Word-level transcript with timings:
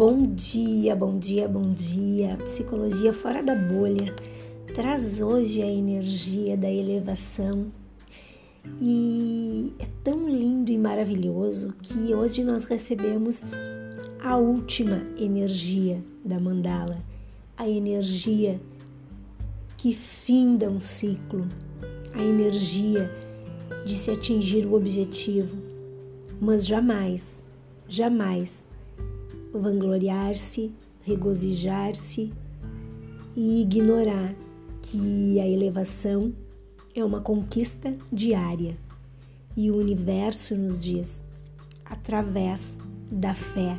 Bom 0.00 0.22
dia, 0.34 0.96
bom 0.96 1.18
dia, 1.18 1.46
bom 1.46 1.72
dia. 1.72 2.34
Psicologia 2.46 3.12
fora 3.12 3.42
da 3.42 3.54
bolha. 3.54 4.14
Traz 4.74 5.20
hoje 5.20 5.60
a 5.60 5.70
energia 5.70 6.56
da 6.56 6.70
elevação. 6.70 7.70
E 8.80 9.74
é 9.78 9.86
tão 10.02 10.26
lindo 10.26 10.72
e 10.72 10.78
maravilhoso 10.78 11.74
que 11.82 12.14
hoje 12.14 12.42
nós 12.42 12.64
recebemos 12.64 13.44
a 14.24 14.38
última 14.38 15.02
energia 15.18 16.02
da 16.24 16.40
mandala, 16.40 17.04
a 17.54 17.68
energia 17.68 18.58
que 19.76 19.92
finda 19.92 20.70
um 20.70 20.80
ciclo, 20.80 21.46
a 22.14 22.22
energia 22.22 23.06
de 23.84 23.94
se 23.94 24.10
atingir 24.10 24.64
o 24.64 24.72
objetivo, 24.72 25.58
mas 26.40 26.66
jamais, 26.66 27.44
jamais 27.86 28.69
vangloriar-se, 29.52 30.72
regozijar-se 31.02 32.32
e 33.36 33.62
ignorar 33.62 34.34
que 34.82 35.40
a 35.40 35.46
elevação 35.46 36.32
é 36.94 37.04
uma 37.04 37.20
conquista 37.20 37.96
diária 38.12 38.76
e 39.56 39.70
o 39.70 39.76
universo 39.76 40.56
nos 40.56 40.80
diz 40.80 41.24
através 41.84 42.78
da 43.10 43.34
fé, 43.34 43.78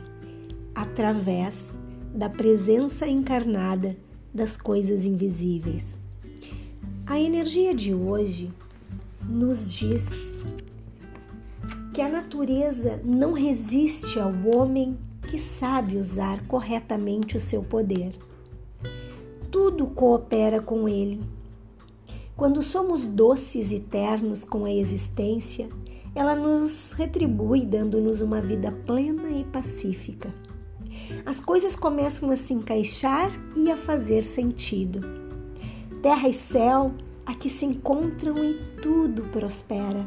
através 0.76 1.80
da 2.14 2.30
presença 2.30 3.08
encarnada 3.08 3.96
das 4.34 4.58
coisas 4.58 5.06
invisíveis. 5.06 5.98
A 7.06 7.20
energia 7.20 7.74
de 7.74 7.94
hoje 7.94 8.52
nos 9.28 9.72
diz 9.74 10.06
que 11.94 12.02
a 12.02 12.10
natureza 12.10 13.02
não 13.04 13.34
resiste 13.34 14.20
ao 14.20 14.32
homem 14.56 14.98
que 15.32 15.40
sabe 15.40 15.96
usar 15.96 16.46
corretamente 16.46 17.38
o 17.38 17.40
seu 17.40 17.64
poder. 17.64 18.14
Tudo 19.50 19.88
coopera 19.88 20.62
com 20.62 20.90
ele. 20.90 21.22
Quando 22.36 22.62
somos 22.62 23.06
doces 23.06 23.72
e 23.72 23.80
ternos 23.80 24.44
com 24.44 24.66
a 24.66 24.74
existência, 24.74 25.70
ela 26.14 26.36
nos 26.36 26.92
retribui 26.92 27.66
dando-nos 27.66 28.20
uma 28.20 28.42
vida 28.42 28.74
plena 28.86 29.30
e 29.30 29.46
pacífica. 29.46 30.34
As 31.26 31.40
coisas 31.40 31.78
começam 31.78 32.30
a 32.30 32.36
se 32.36 32.54
encaixar 32.54 33.32
e 33.56 33.72
a 33.72 33.78
fazer 33.78 34.26
sentido. 34.26 35.00
Terra 36.02 36.28
e 36.28 36.34
céu 36.34 36.92
aqui 37.26 37.50
se 37.50 37.66
encontram 37.66 38.36
e 38.44 38.60
tudo 38.82 39.24
prospera. 39.30 40.06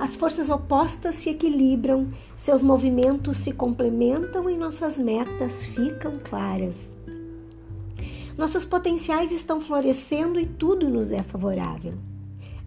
As 0.00 0.16
forças 0.16 0.48
opostas 0.48 1.16
se 1.16 1.28
equilibram, 1.28 2.08
seus 2.34 2.62
movimentos 2.62 3.36
se 3.36 3.52
complementam 3.52 4.48
e 4.48 4.56
nossas 4.56 4.98
metas 4.98 5.66
ficam 5.66 6.14
claras. 6.18 6.96
Nossos 8.34 8.64
potenciais 8.64 9.30
estão 9.30 9.60
florescendo 9.60 10.40
e 10.40 10.46
tudo 10.46 10.88
nos 10.88 11.12
é 11.12 11.22
favorável. 11.22 11.92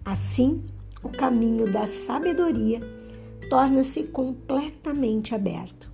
Assim, 0.04 0.62
o 1.02 1.08
caminho 1.08 1.72
da 1.72 1.88
sabedoria 1.88 2.80
torna-se 3.50 4.04
completamente 4.04 5.34
aberto. 5.34 5.90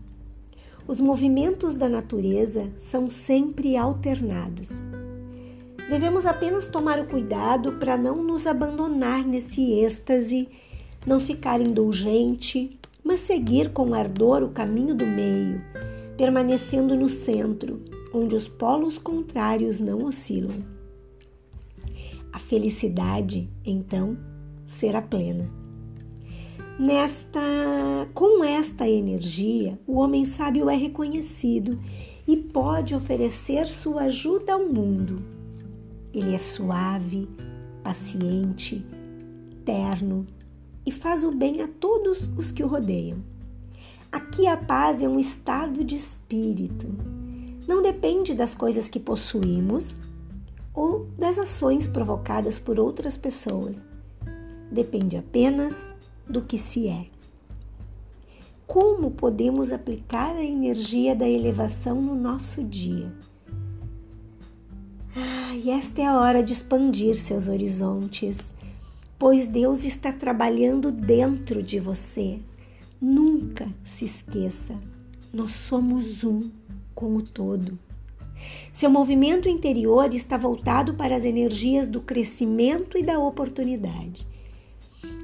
Os 0.87 1.01
movimentos 1.01 1.75
da 1.75 1.89
natureza 1.89 2.71
são 2.79 3.09
sempre 3.09 3.79
alternados. 3.79 4.85
Devemos 5.89 6.27
apenas 6.27 6.69
tomar 6.69 7.01
o 7.01 7.07
cuidado 7.07 7.73
para 7.79 7.97
não 7.97 8.17
nos 8.17 8.47
abandonar 8.47 9.25
nesse 9.25 9.73
êxtase 9.73 10.47
não 11.07 11.19
ficar 11.19 11.61
indulgente, 11.61 12.79
mas 13.03 13.21
seguir 13.21 13.73
com 13.73 13.95
ardor 13.95 14.43
o 14.43 14.51
caminho 14.51 14.95
do 14.95 15.07
meio, 15.07 15.63
permanecendo 16.17 16.95
no 16.95 17.09
centro, 17.09 17.83
onde 18.13 18.35
os 18.35 18.47
polos 18.47 18.99
contrários 18.99 19.81
não 19.81 20.05
oscilam. 20.05 20.57
A 22.33 22.39
felicidade, 22.39 23.49
então, 23.65 24.17
será 24.67 25.03
plena. 25.03 25.51
Nesta, 26.79 27.41
com 28.15 28.45
esta 28.45 28.89
energia, 28.89 29.79
o 29.87 29.99
homem 29.99 30.25
sábio 30.25 30.71
é 30.71 30.77
reconhecido 30.77 31.79
e 32.27 32.37
pode 32.37 32.95
oferecer 32.95 33.67
sua 33.67 34.03
ajuda 34.03 34.53
ao 34.53 34.67
mundo. 34.67 35.23
Ele 36.15 36.35
é 36.35 36.39
suave, 36.39 37.29
paciente, 37.83 38.85
terno, 39.65 40.27
e 40.91 40.93
faz 40.93 41.23
o 41.23 41.31
bem 41.31 41.63
a 41.63 41.69
todos 41.69 42.29
os 42.37 42.51
que 42.51 42.65
o 42.65 42.67
rodeiam. 42.67 43.19
Aqui 44.11 44.49
a 44.49 44.57
paz 44.57 45.01
é 45.01 45.09
um 45.09 45.21
estado 45.21 45.85
de 45.85 45.95
espírito. 45.95 46.89
Não 47.69 47.81
depende 47.81 48.35
das 48.35 48.57
coisas 48.57 48.89
que 48.89 48.99
possuímos 48.99 50.01
ou 50.75 51.07
das 51.17 51.39
ações 51.39 51.87
provocadas 51.87 52.59
por 52.59 52.81
outras 52.81 53.17
pessoas. 53.17 53.81
Depende 54.69 55.17
apenas 55.17 55.95
do 56.29 56.43
que 56.43 56.59
se 56.59 56.89
é. 56.89 57.07
Como 58.67 59.13
podemos 59.13 59.71
aplicar 59.71 60.35
a 60.35 60.43
energia 60.43 61.15
da 61.15 61.29
elevação 61.29 62.03
no 62.03 62.17
nosso 62.17 62.65
dia? 62.65 63.13
Ah, 65.15 65.55
e 65.55 65.71
esta 65.71 66.03
é 66.03 66.07
a 66.07 66.19
hora 66.19 66.43
de 66.43 66.53
expandir 66.53 67.15
seus 67.17 67.47
horizontes 67.47 68.53
pois 69.21 69.47
Deus 69.47 69.85
está 69.85 70.11
trabalhando 70.11 70.91
dentro 70.91 71.63
de 71.63 71.79
você. 71.79 72.39
Nunca 72.99 73.69
se 73.85 74.07
esqueça, 74.07 74.81
nós 75.31 75.53
somos 75.53 76.25
um 76.25 76.51
com 76.95 77.17
o 77.17 77.23
todo. 77.23 77.79
Seu 78.73 78.89
movimento 78.89 79.47
interior 79.47 80.15
está 80.15 80.39
voltado 80.39 80.95
para 80.95 81.15
as 81.15 81.27
energias 81.27 81.87
do 81.87 82.01
crescimento 82.01 82.97
e 82.97 83.03
da 83.03 83.19
oportunidade. 83.19 84.27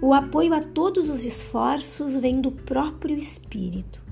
O 0.02 0.12
apoio 0.12 0.52
a 0.52 0.60
todos 0.62 1.08
os 1.08 1.24
esforços 1.24 2.14
vem 2.16 2.38
do 2.38 2.52
próprio 2.52 3.16
espírito. 3.16 4.02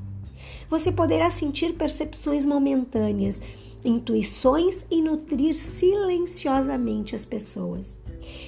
Você 0.71 0.91
poderá 0.91 1.31
sentir 1.31 1.75
percepções 1.75 2.47
momentâneas, 2.47 3.39
intuições 3.85 4.87
e 4.91 5.03
nutrir 5.03 5.55
silenciosamente 5.55 7.15
as 7.15 7.27
pessoas 7.27 8.03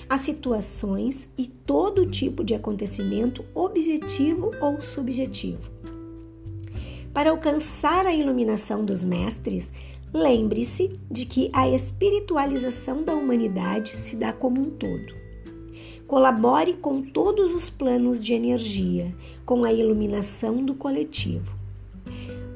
as 0.08 0.20
situações 0.22 1.28
e 1.36 1.46
todo 1.46 2.10
tipo 2.10 2.44
de 2.44 2.54
acontecimento 2.54 3.44
objetivo 3.54 4.50
ou 4.60 4.80
subjetivo. 4.80 5.70
Para 7.12 7.30
alcançar 7.30 8.04
a 8.04 8.12
iluminação 8.12 8.84
dos 8.84 9.02
mestres, 9.02 9.72
lembre-se 10.12 11.00
de 11.10 11.24
que 11.24 11.50
a 11.52 11.68
espiritualização 11.68 13.02
da 13.02 13.14
humanidade 13.14 13.96
se 13.96 14.16
dá 14.16 14.32
como 14.32 14.60
um 14.60 14.70
todo. 14.70 15.14
Colabore 16.06 16.74
com 16.74 17.02
todos 17.02 17.54
os 17.54 17.68
planos 17.68 18.24
de 18.24 18.32
energia, 18.32 19.14
com 19.44 19.64
a 19.64 19.72
iluminação 19.72 20.64
do 20.64 20.74
coletivo. 20.74 21.56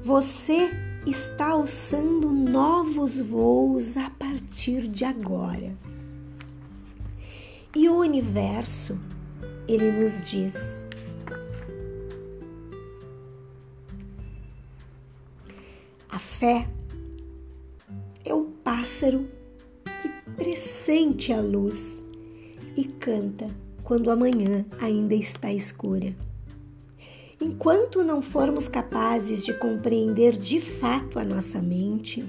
Você 0.02 0.70
está 1.06 1.48
alçando 1.48 2.31
novos 2.31 3.19
voos 3.19 3.97
a 3.97 4.10
partir 4.10 4.87
de 4.87 5.04
agora. 5.04 5.76
E 7.72 7.88
o 7.88 7.98
universo, 7.98 8.98
ele 9.69 9.92
nos 9.92 10.28
diz: 10.28 10.84
a 16.08 16.19
fé 16.19 16.66
é 18.25 18.34
o 18.34 18.47
pássaro 18.64 19.28
que 20.03 20.08
pressente 20.32 21.32
a 21.32 21.41
luz 21.41 22.03
e 22.76 22.86
canta 22.86 23.47
quando 23.84 24.10
a 24.10 24.16
manhã 24.16 24.67
ainda 24.81 25.14
está 25.14 25.52
escura. 25.52 26.12
Enquanto 27.40 28.02
não 28.02 28.20
formos 28.20 28.67
capazes 28.67 29.44
de 29.44 29.55
compreender 29.55 30.37
de 30.37 30.58
fato 30.58 31.20
a 31.20 31.25
nossa 31.25 31.62
mente, 31.62 32.25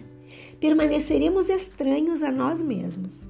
permaneceremos 0.59 1.49
estranhos 1.49 2.21
a 2.21 2.31
nós 2.31 2.61
mesmos 2.61 3.25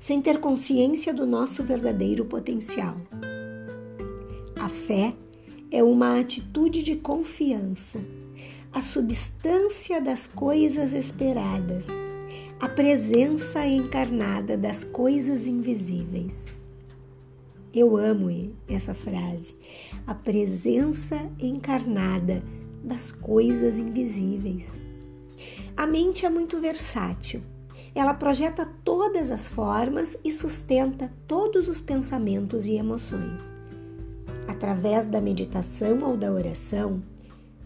sem 0.00 0.22
ter 0.22 0.40
consciência 0.40 1.12
do 1.12 1.26
nosso 1.26 1.62
verdadeiro 1.62 2.24
potencial. 2.24 2.96
A 4.58 4.68
fé 4.68 5.14
é 5.70 5.84
uma 5.84 6.18
atitude 6.18 6.82
de 6.82 6.96
confiança, 6.96 8.00
a 8.72 8.80
substância 8.80 10.00
das 10.00 10.26
coisas 10.26 10.94
esperadas, 10.94 11.86
a 12.58 12.68
presença 12.68 13.66
encarnada 13.66 14.56
das 14.56 14.82
coisas 14.82 15.46
invisíveis. 15.46 16.46
Eu 17.72 17.96
amo 17.96 18.52
essa 18.66 18.94
frase, 18.94 19.54
a 20.06 20.14
presença 20.14 21.30
encarnada 21.38 22.42
das 22.82 23.12
coisas 23.12 23.78
invisíveis. 23.78 24.72
A 25.76 25.86
mente 25.86 26.26
é 26.26 26.30
muito 26.30 26.58
versátil 26.58 27.42
ela 27.94 28.14
projeta 28.14 28.68
todas 28.84 29.30
as 29.30 29.48
formas 29.48 30.16
e 30.24 30.32
sustenta 30.32 31.12
todos 31.26 31.68
os 31.68 31.80
pensamentos 31.80 32.66
e 32.66 32.74
emoções. 32.74 33.52
Através 34.46 35.06
da 35.06 35.20
meditação 35.20 35.98
ou 36.02 36.16
da 36.16 36.30
oração, 36.30 37.02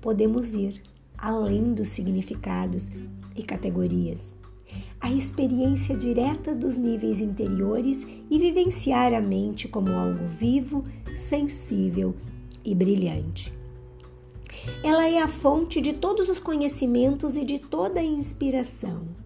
podemos 0.01 0.55
ir 0.55 0.83
além 1.17 1.73
dos 1.73 1.89
significados 1.89 2.91
e 3.37 3.43
categorias. 3.43 4.37
A 5.01 5.11
experiência 5.13 5.97
direta 5.97 6.55
dos 6.55 6.77
níveis 6.77 7.21
interiores 7.21 8.07
e 8.31 8.39
vivenciar 8.39 9.13
a 9.13 9.21
mente 9.21 9.69
como 9.69 9.93
algo 9.93 10.27
vivo, 10.27 10.85
sensível 11.17 12.15
e 12.65 12.75
brilhante. 12.75 13.53
Ela 14.83 15.09
é 15.09 15.21
a 15.21 15.29
fonte 15.29 15.81
de 15.81 15.93
todos 15.93 16.29
os 16.29 16.39
conhecimentos 16.39 17.37
e 17.37 17.45
de 17.45 17.59
toda 17.59 18.01
a 18.01 18.05
inspiração. 18.05 19.24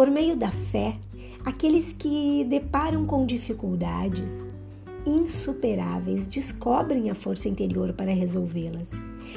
Por 0.00 0.10
meio 0.10 0.34
da 0.34 0.50
fé, 0.50 0.94
aqueles 1.44 1.92
que 1.92 2.46
deparam 2.48 3.04
com 3.04 3.26
dificuldades 3.26 4.46
insuperáveis 5.04 6.26
descobrem 6.26 7.10
a 7.10 7.14
força 7.14 7.50
interior 7.50 7.92
para 7.92 8.10
resolvê-las. 8.10 8.88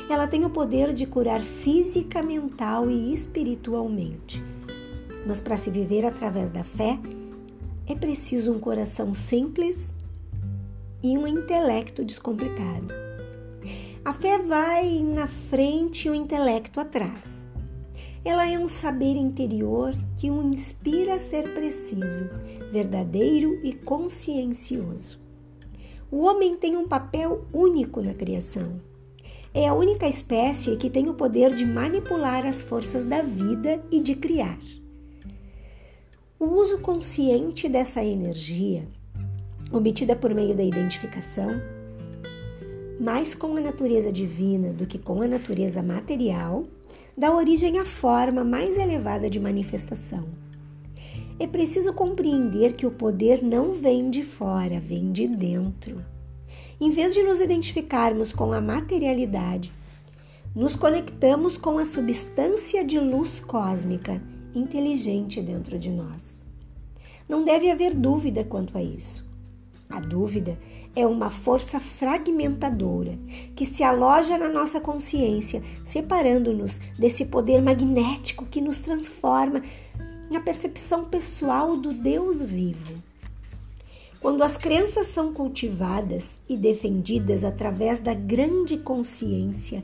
Ela 0.10 0.26
tem 0.26 0.46
o 0.46 0.50
poder 0.50 0.94
de 0.94 1.06
curar 1.06 1.42
física, 1.42 2.24
mental 2.24 2.90
e 2.90 3.14
espiritualmente. 3.14 4.42
Mas 5.28 5.42
para 5.42 5.58
se 5.58 5.70
viver 5.70 6.06
através 6.06 6.50
da 6.50 6.64
fé, 6.64 6.98
é 7.86 7.94
preciso 7.94 8.54
um 8.54 8.60
coração 8.60 9.14
simples 9.14 9.94
e 11.04 11.18
um 11.18 11.28
intelecto 11.28 12.06
descomplicado. 12.06 12.94
A 14.06 14.14
fé 14.14 14.40
vai 14.40 15.04
na 15.04 15.28
frente 15.28 16.08
e 16.08 16.10
o 16.10 16.16
intelecto 16.16 16.80
atrás. 16.80 17.52
Ela 18.26 18.50
é 18.50 18.58
um 18.58 18.70
saber 18.70 19.18
interior 19.18 19.94
que 20.18 20.32
o 20.32 20.42
inspira 20.42 21.16
a 21.16 21.20
ser 21.20 21.54
preciso, 21.54 22.30
verdadeiro 22.72 23.60
e 23.62 23.74
consciencioso. 23.74 25.20
O 26.10 26.20
homem 26.20 26.56
tem 26.56 26.78
um 26.78 26.88
papel 26.88 27.46
único 27.52 28.02
na 28.02 28.14
criação. 28.14 28.80
É 29.54 29.68
a 29.68 29.74
única 29.74 30.08
espécie 30.08 30.78
que 30.78 30.90
tem 30.90 31.10
o 31.10 31.14
poder 31.14 31.54
de 31.54 31.66
manipular 31.66 32.46
as 32.46 32.62
forças 32.62 33.06
da 33.06 33.22
vida 33.22 33.84
e 33.92 34.00
de 34.00 34.16
criar. 34.16 34.60
O 36.40 36.46
uso 36.46 36.80
consciente 36.80 37.68
dessa 37.68 38.04
energia, 38.04 38.88
obtida 39.72 40.16
por 40.16 40.34
meio 40.34 40.56
da 40.56 40.64
identificação, 40.64 41.50
mais 43.00 43.36
com 43.36 43.58
a 43.58 43.62
natureza 43.62 44.12
divina 44.12 44.72
do 44.72 44.88
que 44.88 44.98
com 44.98 45.22
a 45.22 45.28
natureza 45.28 45.84
material, 45.84 46.66
dá 47.18 47.36
origem 47.36 47.80
à 47.80 47.86
forma 47.86 48.44
mais 48.44 48.78
elevada 48.78 49.30
de 49.30 49.40
manifestação. 49.40 50.28
É 51.40 51.48
preciso 51.48 51.94
compreender 51.94 52.74
que 52.74 52.86
o 52.86 52.92
poder 52.92 53.44
não 53.44 53.72
vem 53.72 54.10
de 54.10 54.24
fora, 54.24 54.80
vem 54.80 55.12
de 55.12 55.28
dentro. 55.28 56.04
Em 56.80 56.90
vez 56.90 57.14
de 57.14 57.24
nos 57.24 57.40
identificarmos 57.40 58.34
com 58.34 58.52
a 58.52 58.62
materialidade, 58.62 59.74
nos 60.56 60.76
conectamos 60.76 61.58
com 61.58 61.78
a 61.78 61.86
substância 61.86 62.84
de 62.84 63.00
luz 63.00 63.40
cósmica 63.40 64.22
inteligente 64.54 65.42
dentro 65.42 65.80
de 65.80 65.90
nós. 65.90 66.46
Não 67.28 67.44
deve 67.44 67.72
haver 67.72 67.96
dúvida 67.96 68.44
quanto 68.44 68.78
a 68.78 68.84
isso. 68.84 69.33
A 69.94 70.00
dúvida 70.00 70.58
é 70.96 71.06
uma 71.06 71.30
força 71.30 71.80
fragmentadora 71.80 73.16
que 73.56 73.64
se 73.64 73.84
aloja 73.84 74.40
na 74.40 74.50
nossa 74.50 74.82
consciência, 74.82 75.62
separando-nos 75.86 76.80
desse 76.98 77.26
poder 77.26 77.62
magnético 77.62 78.44
que 78.48 78.60
nos 78.60 78.80
transforma 78.80 79.62
na 80.32 80.40
percepção 80.40 81.06
pessoal 81.06 81.78
do 81.78 81.94
Deus 81.94 82.42
vivo. 82.42 83.04
Quando 84.20 84.42
as 84.42 84.58
crenças 84.58 85.06
são 85.06 85.32
cultivadas 85.32 86.40
e 86.50 86.58
defendidas 86.58 87.44
através 87.44 88.00
da 88.00 88.16
grande 88.16 88.78
consciência 88.78 89.84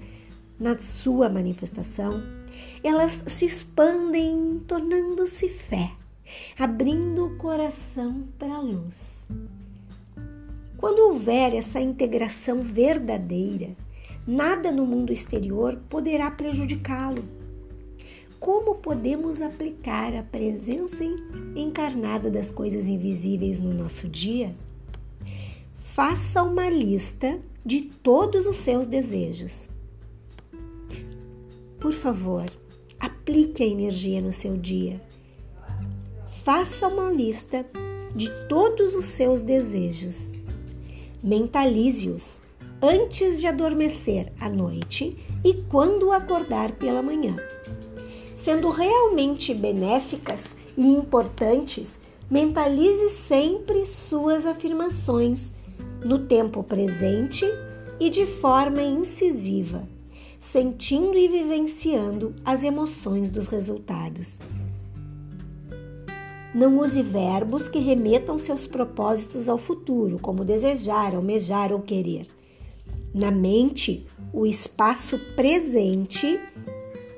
na 0.59 0.75
sua 0.79 1.29
manifestação, 1.29 2.23
elas 2.83 3.23
se 3.27 3.45
expandem, 3.45 4.59
tornando-se 4.67 5.49
fé, 5.49 5.91
abrindo 6.57 7.27
o 7.27 7.37
coração 7.37 8.23
para 8.39 8.55
a 8.55 8.59
luz. 8.59 9.19
Quando 10.79 10.99
houver 10.99 11.53
essa 11.53 11.81
integração 11.81 12.63
verdadeira, 12.63 13.75
nada 14.25 14.71
no 14.71 14.85
mundo 14.85 15.11
exterior 15.11 15.77
poderá 15.89 16.31
prejudicá-lo. 16.31 17.25
Como 18.39 18.75
podemos 18.75 19.41
aplicar 19.41 20.15
a 20.15 20.23
presença 20.23 21.03
encarnada 21.53 22.31
das 22.31 22.49
coisas 22.49 22.87
invisíveis 22.87 23.59
no 23.59 23.73
nosso 23.73 24.07
dia? 24.07 24.55
Faça 25.83 26.41
uma 26.41 26.69
lista 26.69 27.37
de 27.65 27.81
todos 27.81 28.47
os 28.47 28.55
seus 28.55 28.87
desejos. 28.87 29.67
Por 31.77 31.91
favor, 31.91 32.45
aplique 32.97 33.61
a 33.63 33.67
energia 33.67 34.21
no 34.21 34.31
seu 34.31 34.55
dia. 34.55 35.01
Faça 36.45 36.87
uma 36.87 37.11
lista 37.11 37.65
de 38.15 38.31
todos 38.47 38.95
os 38.95 39.05
seus 39.05 39.41
desejos 39.41 40.38
Mentalize-os 41.23 42.41
antes 42.81 43.39
de 43.39 43.47
adormecer 43.47 44.31
à 44.39 44.49
noite 44.49 45.17
e 45.43 45.53
quando 45.69 46.11
acordar 46.11 46.73
pela 46.73 47.01
manhã. 47.01 47.35
Sendo 48.35 48.69
realmente 48.69 49.53
benéficas 49.53 50.55
e 50.77 50.87
importantes, 50.87 51.99
mentalize 52.31 53.09
sempre 53.09 53.85
suas 53.85 54.45
afirmações 54.45 55.51
no 56.03 56.19
tempo 56.19 56.63
presente 56.63 57.45
e 57.99 58.09
de 58.09 58.25
forma 58.25 58.81
incisiva, 58.81 59.87
sentindo 60.39 61.17
e 61.17 61.27
vivenciando 61.27 62.33
as 62.45 62.63
emoções 62.63 63.29
dos 63.29 63.47
resultados. 63.47 64.39
Não 66.53 66.79
use 66.79 67.01
verbos 67.03 67.67
que 67.67 67.77
remetam 67.77 68.39
seus 68.39 68.65
propósitos 68.65 69.47
ao 69.47 69.57
futuro, 69.57 70.17
como 70.19 70.43
desejar, 70.43 71.13
almejar 71.13 71.71
ou 71.71 71.79
querer. 71.79 72.25
Na 73.13 73.29
mente, 73.29 74.05
o 74.33 74.47
espaço 74.47 75.19
presente 75.35 76.39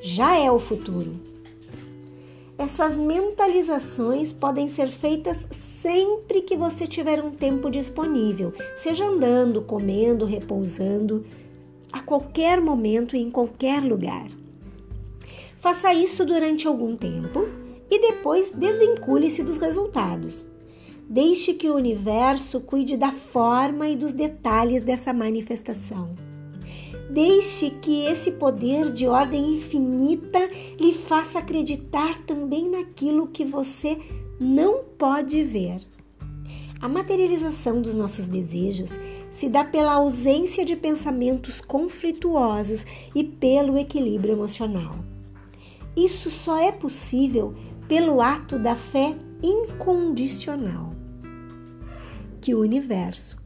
já 0.01 0.37
é 0.37 0.51
o 0.51 0.59
futuro. 0.59 1.13
Essas 2.57 2.97
mentalizações 2.97 4.33
podem 4.33 4.67
ser 4.67 4.89
feitas 4.89 5.47
sempre 5.81 6.41
que 6.41 6.57
você 6.57 6.85
tiver 6.85 7.23
um 7.23 7.31
tempo 7.31 7.71
disponível, 7.71 8.53
seja 8.75 9.05
andando, 9.05 9.61
comendo, 9.61 10.25
repousando, 10.25 11.25
a 11.91 12.01
qualquer 12.01 12.59
momento 12.59 13.15
e 13.15 13.21
em 13.21 13.31
qualquer 13.31 13.81
lugar. 13.81 14.27
Faça 15.59 15.93
isso 15.93 16.25
durante 16.25 16.67
algum 16.67 16.95
tempo 16.95 17.60
e 17.91 17.99
depois 17.99 18.51
desvincule-se 18.53 19.43
dos 19.43 19.57
resultados. 19.57 20.45
Deixe 21.09 21.53
que 21.53 21.69
o 21.69 21.75
universo 21.75 22.61
cuide 22.61 22.95
da 22.95 23.11
forma 23.11 23.89
e 23.89 23.97
dos 23.97 24.13
detalhes 24.13 24.81
dessa 24.81 25.11
manifestação. 25.11 26.15
Deixe 27.09 27.69
que 27.69 28.05
esse 28.05 28.31
poder 28.31 28.93
de 28.93 29.05
ordem 29.05 29.55
infinita 29.55 30.39
lhe 30.79 30.93
faça 30.93 31.39
acreditar 31.39 32.23
também 32.25 32.69
naquilo 32.69 33.27
que 33.27 33.43
você 33.43 33.97
não 34.39 34.85
pode 34.97 35.43
ver. 35.43 35.81
A 36.79 36.87
materialização 36.87 37.81
dos 37.81 37.93
nossos 37.93 38.29
desejos 38.29 38.91
se 39.29 39.49
dá 39.49 39.65
pela 39.65 39.93
ausência 39.93 40.63
de 40.63 40.77
pensamentos 40.77 41.59
conflituosos 41.59 42.85
e 43.13 43.23
pelo 43.23 43.77
equilíbrio 43.77 44.33
emocional. 44.33 44.95
Isso 45.95 46.31
só 46.31 46.57
é 46.57 46.71
possível 46.71 47.53
pelo 47.91 48.21
ato 48.21 48.57
da 48.57 48.73
fé 48.73 49.13
incondicional. 49.43 50.93
Que 52.39 52.55
o 52.55 52.61
universo 52.61 53.37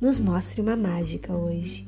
nos 0.00 0.18
mostre 0.18 0.62
uma 0.62 0.74
mágica 0.74 1.34
hoje. 1.34 1.86